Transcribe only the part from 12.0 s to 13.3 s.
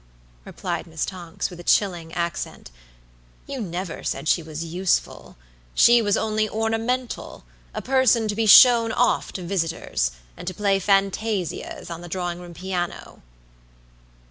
the drawing room piano."